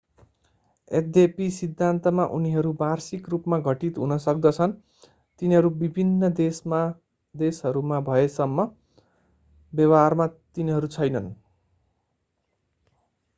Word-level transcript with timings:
यद्यपि 0.91 1.47
सिद्धान्तमा 1.57 2.23
उनीहरू 2.37 2.71
वार्षिक 2.79 3.29
रूपमा 3.33 3.59
घटित 3.65 3.99
हुन 3.99 4.17
सक्दछन् 4.25 4.73
तिनीहरू 5.41 5.71
विभिन्न 5.83 6.31
देशहरूमा 7.35 7.99
भएसम्म 8.09 8.67
व्यवहारमा 9.73 10.27
तिनीहरू 10.55 10.91
छैनन्। 10.97 11.31